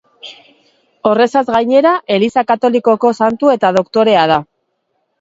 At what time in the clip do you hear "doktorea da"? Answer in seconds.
3.81-4.45